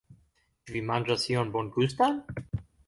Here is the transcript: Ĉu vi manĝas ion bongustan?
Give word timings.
Ĉu 0.69 0.75
vi 0.77 0.81
manĝas 0.89 1.29
ion 1.35 1.55
bongustan? 1.59 2.23